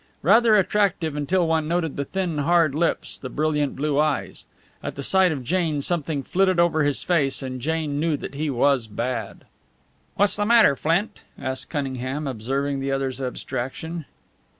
Rather 0.23 0.55
attractive 0.55 1.15
until 1.15 1.47
one 1.47 1.67
noted 1.67 1.95
the 1.95 2.05
thin, 2.05 2.39
hard 2.39 2.73
lips, 2.73 3.19
the 3.19 3.29
brilliant 3.29 3.75
blue 3.75 3.99
eyes. 3.99 4.47
At 4.81 4.95
the 4.95 5.03
sight 5.03 5.31
of 5.31 5.43
Jane 5.43 5.83
something 5.83 6.23
flitted 6.23 6.59
over 6.59 6.83
his 6.83 7.03
face, 7.03 7.43
and 7.43 7.61
Jane 7.61 7.99
knew 7.99 8.17
that 8.17 8.33
he 8.33 8.49
was 8.49 8.87
bad. 8.87 9.45
"What's 10.15 10.37
the 10.37 10.43
matter, 10.47 10.75
Flint?" 10.75 11.19
asked 11.37 11.69
Cunningham, 11.69 12.25
observing 12.25 12.79
the 12.79 12.91
other's 12.91 13.21
abstraction. 13.21 14.05